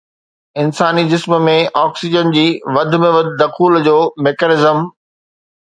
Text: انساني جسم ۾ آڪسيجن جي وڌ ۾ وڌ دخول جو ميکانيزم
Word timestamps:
انساني 0.61 1.03
جسم 1.11 1.35
۾ 1.49 1.53
آڪسيجن 1.83 2.33
جي 2.37 2.47
وڌ 2.79 2.97
۾ 3.05 3.13
وڌ 3.19 3.31
دخول 3.45 3.79
جو 3.91 3.97
ميکانيزم 4.31 4.85